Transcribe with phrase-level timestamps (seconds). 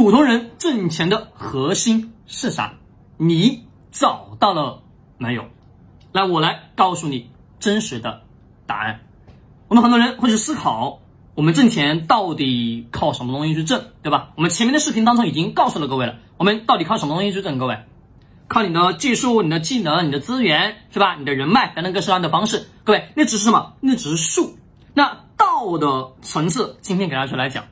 [0.00, 2.72] 普通人挣钱的核心是啥？
[3.18, 4.80] 你找到了
[5.18, 5.44] 没有？
[6.10, 8.22] 来，我来告诉你真实的
[8.66, 9.00] 答案。
[9.68, 11.00] 我们很多人会去思考，
[11.34, 14.30] 我们挣钱到底靠什么东西去挣，对吧？
[14.36, 17.58] 我们前面的视频当中已经告诉了各位了，我们到底靠什么东西去挣？
[17.58, 17.80] 各位，
[18.48, 21.16] 靠你的技术、你的技能、你的资源，是吧？
[21.16, 22.70] 你的人脉等等各式各样的方式。
[22.84, 23.74] 各位，那只是什么？
[23.80, 24.56] 那只是术。
[24.94, 27.66] 那道的层次，今天给大家去来讲。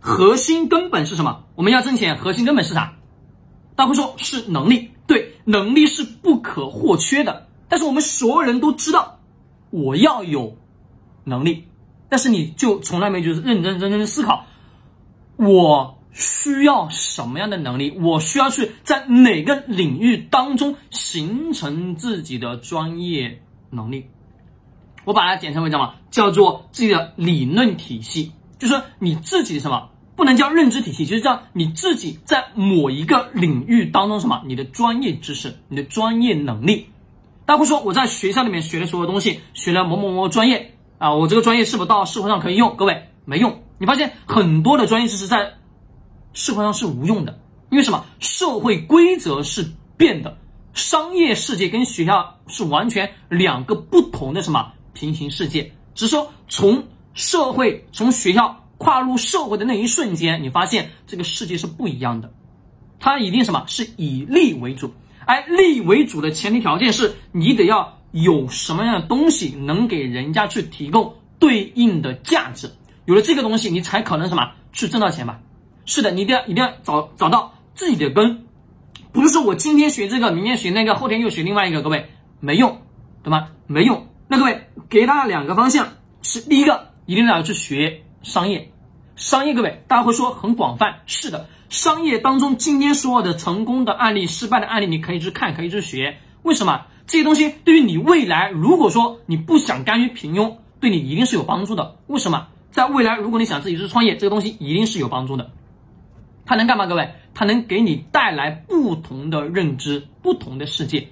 [0.00, 1.44] 核心根本是什么？
[1.54, 2.94] 我们要挣钱，核心根本是啥？
[3.74, 7.48] 大家会说是能力，对，能力是不可或缺的。
[7.68, 9.20] 但是我们所有人都知道，
[9.70, 10.56] 我要有
[11.24, 11.64] 能力，
[12.08, 14.46] 但是你就从来没就是认认真真的思考，
[15.36, 17.98] 我需要什么样的能力？
[18.00, 24.06] 我需要去在哪个领域当中形成自己的专业能力？
[25.04, 25.94] 我把它简称为什么？
[26.10, 28.32] 叫做自己的理论体系。
[28.58, 36.88] 就是你自己什么不能叫认知体系，就是叫你自己在某一个领域当中什么，你的专业知识，你的专业能力。
[37.46, 42.76] 大家会说我在学校里面学的所有东西，学了某某某专业啊，我这个专业是否到社会上可以用？
[42.76, 43.62] 各位没用。
[43.78, 45.54] 你发现很多的专业知识在
[46.32, 47.38] 社会上是无用的，
[47.70, 48.04] 因为什么？
[48.18, 50.36] 社会规则是变的，
[50.74, 55.72] 商业世界跟学校是完全两个不同的什么平行世界。
[55.94, 56.82] 只是说从。
[57.18, 62.32] 社会从学校跨入社会的那一瞬间，你发现这个世界是不一样的。
[63.00, 64.94] 它一定什么是以利为主，
[65.26, 72.70] 而利为主的前提条件是你得要有什么样的东西能给人家去提供对应的价值。
[73.04, 75.40] 有了这个东西，你才可能什么去挣到钱吧？
[75.86, 78.46] 是的，你一定要一定要找找到自己的根，
[79.10, 82.08] 不是说我今天学这个，明天学那个，后天又学另外一个，各位
[82.38, 82.80] 没用，
[83.24, 83.48] 对吗？
[83.66, 84.06] 没用。
[84.28, 85.88] 那各位给大家两个方向，
[86.22, 86.87] 是第一个。
[87.08, 88.70] 一定要去学商业，
[89.16, 96.18] 商业各位，大家会说很广泛，是的，商业当中今天所有的成功的案例、失败的案例，你可以去看，可以去学。
[96.42, 101.96] 为什么这些东西对于你未来，如果说你不想甘于平庸，对你一定是有帮助的。
[102.08, 102.48] 为什么？
[102.70, 105.50] 在未来，如果你想自己去创业，这个东西一定是有帮助的。
[106.44, 106.84] 它能干嘛？
[106.84, 111.08] 各位，它能给你带来不同的认知、不同的世界。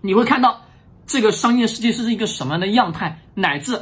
[0.00, 0.62] 你会看到
[1.06, 3.78] 这个商业世界是一个什么样的样态，乃至。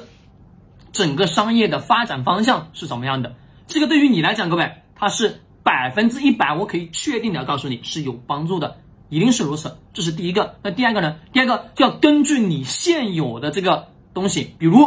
[0.93, 3.35] 整个商业的发展方向是什么样的？
[3.67, 8.77] 这个对于你来讲，各位，它是百分之一百，我可以确定的告诉你是有帮助的，
[9.09, 9.79] 一定是如此。
[9.95, 10.57] 这是第一个。
[10.63, 11.17] 那第二个呢？
[11.33, 14.87] 第二个就要根据你现有的这个东西，比如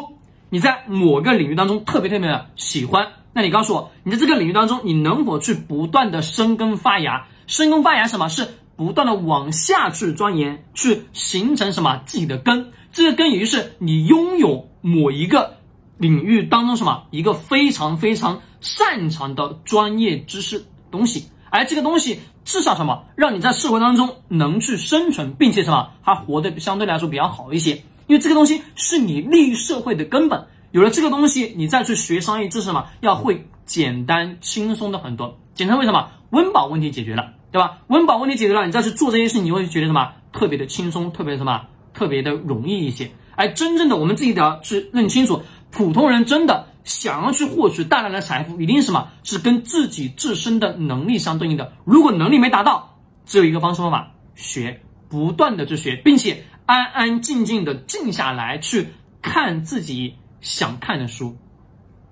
[0.49, 7.27] 你在某个领域当中特别特别的喜欢，那你告诉我，你在这个领域当中，你能否去不断的生根发芽？
[7.47, 12.71] 生根发芽什么是不断的往下去钻研，去形成什么自己的根？
[12.91, 15.57] 这个根也就是你拥有某一个。
[15.97, 30.47] 领域当中什么一个非常非常擅长的专业知识东西，而这个东西至少什么让你在社会当中能去生存，并且什么还活得相对来说比较好一些，因为这个东西是你利于社会的根本。
[30.71, 35.37] 有了这个东西，你再去学商业知识嘛，要会简单轻松的很多。
[35.53, 37.77] 简单为什么温饱问题解决了，对吧？
[37.87, 41.61] 温饱问题解决了，你再去做这些事，你会觉得什么特别的轻松，特别什么
[41.93, 43.09] 特别的容易一些。
[43.37, 45.41] 而真正的我们自己得要去认清楚。
[45.75, 49.09] 普通人真的想要去获取大量的财富，一定是什么？
[49.23, 51.73] 是跟自己自身的能力相对应的。
[51.83, 58.87] 如果能力没达到，只有一个方式方法：学，不断的去学，并且安安静静的静下来去
[59.21, 61.35] 看自己想看的书。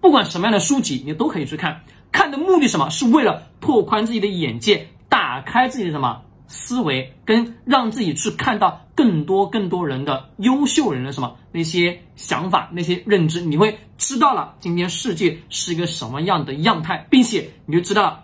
[0.01, 1.83] 不管什么样的书籍，你都可以去看。
[2.11, 2.89] 看的目的什么？
[2.89, 6.23] 是为了拓宽自己的眼界，打开自己的什么？
[6.53, 18.23] 思维跟让自己去看到更多更多人的优秀人的什么那些想法那些认知，你会知道了今天世界是一个什么样的样态，并且你就知道了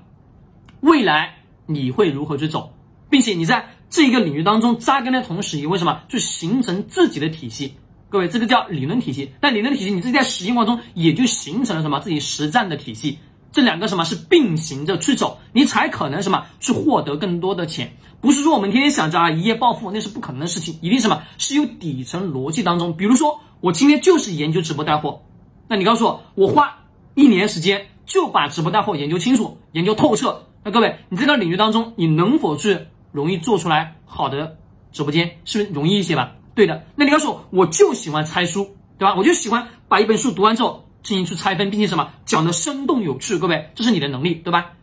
[0.79, 2.73] 未来你会如何去走，
[3.09, 7.73] 并且你在这个领域当中扎根的同时，也为什么去形成自己的体系？
[8.09, 9.31] 各位，这个叫理论体系。
[9.39, 13.18] 但理论体系你自己在实践过程中也就形成了什么自己实战的体系，
[13.52, 17.92] 这两个什么是并行着去走，你才可能什么去获得更多的钱。
[18.22, 20.78] 不是说我们天天想着啊一夜暴富，那是不可能的事情。
[20.81, 22.96] 一定什么是有底层逻辑当中。
[22.96, 25.22] 比如说，我今天就是研究直播带货，
[25.68, 26.80] 那你告诉我，我花
[27.16, 30.45] 一年时间就把直播带货研究清楚、研究透彻。
[30.63, 32.78] 那各位，你这个领域当中，你能否去
[33.13, 34.57] 容易做出来好的
[34.92, 35.38] 直播间？
[35.45, 36.34] 是不是容易一些吧？
[36.54, 36.84] 对的。
[36.95, 39.16] 那你告诉我，我就喜欢拆书，对吧？
[39.16, 43.38] 我就喜欢把一本书读完之后进行去拆分，并且什么讲的生动有趣。
[43.38, 44.74] 各位，这是你的能力，对吧？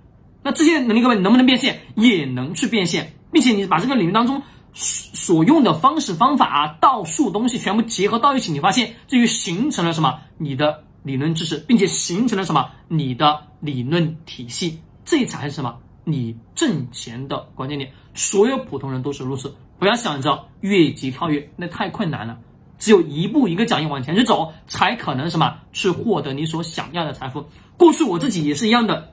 [0.42, 1.80] 那这些能力，各位能不能变现？
[1.94, 3.12] 也能去变现。
[3.32, 4.42] 并且你把这个领域当中
[4.72, 10.20] 所用的方式方法啊，道术东西全部结合到一起，你发现这就形成了什么？
[10.38, 12.70] 你的理论知识，并且形成了什么？
[12.88, 14.80] 你的理论体系。
[15.04, 15.78] 这才是什么？
[16.04, 17.92] 你挣钱的关键点。
[18.14, 22.38] 所有普通人都是如此，不要想着越级跳跃，那太困难了。
[22.78, 27.46] 只有一步一个脚印往前去走，才可能什么去获得你所想要的财富。
[27.76, 29.12] 过去我自己也是一样的，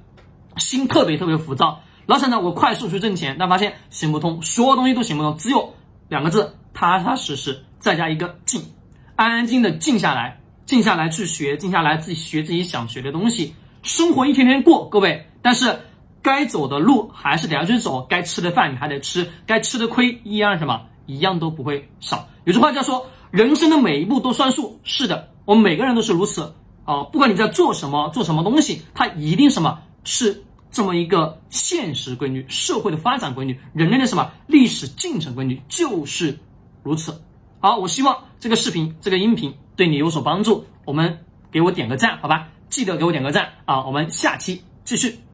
[0.58, 5.74] 心特别特别浮躁，老想着我快速去挣钱，但发现行不通，所有东西都行不通，只有
[6.10, 8.62] 两个字：踏踏实实，再加一个静，
[9.16, 15.28] 安安静的静下来，静下来去学，静下来自己学自己想学的东西，生活一天天过，各位。
[15.42, 15.80] 但是
[16.22, 22.28] 该走的路还是得要去走，该吃的饭你还得吃，该吃的亏一样什么一样都不会少。
[22.46, 23.06] 有句话叫说。
[23.34, 26.54] 人生的每一步都算数，是的，我们每个人都是如此
[26.86, 27.02] 啊！
[27.06, 36.38] 不管你在做什么，做什么东西，它一定什么是这么一个现实规律，社会的发展规律，人类的什么历史进程规律就是
[36.84, 37.24] 如此。
[37.60, 41.18] 好，我希望这个视频、这个音频对你有所帮助，我们
[41.52, 42.50] 给我点个赞，好吧？
[42.70, 43.84] 记得给我点个赞啊！
[43.84, 45.24] 我们下期继续。